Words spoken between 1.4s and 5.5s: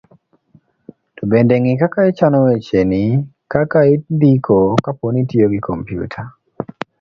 ng'i kaka ichano wecheni, kaka indiko kapo ni itiyo